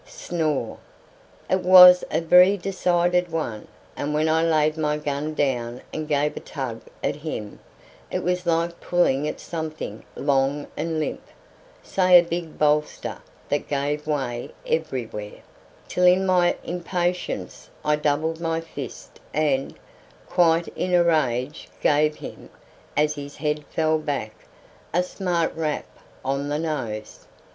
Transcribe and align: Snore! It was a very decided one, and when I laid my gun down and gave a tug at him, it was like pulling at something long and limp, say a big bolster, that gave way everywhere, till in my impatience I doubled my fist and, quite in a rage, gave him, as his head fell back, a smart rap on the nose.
Snore! 0.03 0.79
It 1.47 1.59
was 1.61 2.03
a 2.09 2.21
very 2.21 2.57
decided 2.57 3.31
one, 3.31 3.67
and 3.95 4.15
when 4.15 4.27
I 4.27 4.41
laid 4.41 4.75
my 4.75 4.97
gun 4.97 5.35
down 5.35 5.83
and 5.93 6.07
gave 6.07 6.35
a 6.35 6.39
tug 6.39 6.81
at 7.03 7.17
him, 7.17 7.59
it 8.09 8.23
was 8.23 8.47
like 8.47 8.79
pulling 8.79 9.27
at 9.27 9.39
something 9.39 10.03
long 10.15 10.65
and 10.75 10.99
limp, 10.99 11.21
say 11.83 12.17
a 12.17 12.23
big 12.23 12.57
bolster, 12.57 13.19
that 13.49 13.67
gave 13.67 14.07
way 14.07 14.49
everywhere, 14.65 15.41
till 15.87 16.05
in 16.07 16.25
my 16.25 16.55
impatience 16.63 17.69
I 17.85 17.95
doubled 17.95 18.39
my 18.41 18.59
fist 18.59 19.19
and, 19.35 19.75
quite 20.27 20.67
in 20.69 20.95
a 20.95 21.03
rage, 21.03 21.67
gave 21.79 22.15
him, 22.15 22.49
as 22.97 23.13
his 23.13 23.35
head 23.35 23.63
fell 23.67 23.99
back, 23.99 24.33
a 24.95 25.03
smart 25.03 25.53
rap 25.55 25.85
on 26.25 26.49
the 26.49 26.57
nose. 26.57 27.27